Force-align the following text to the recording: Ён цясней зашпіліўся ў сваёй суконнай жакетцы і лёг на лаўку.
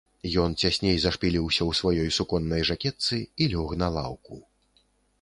Ён 0.43 0.53
цясней 0.63 0.97
зашпіліўся 1.03 1.61
ў 1.69 1.79
сваёй 1.81 2.09
суконнай 2.19 2.67
жакетцы 2.73 3.23
і 3.23 3.43
лёг 3.55 3.69
на 3.83 3.95
лаўку. 4.01 4.45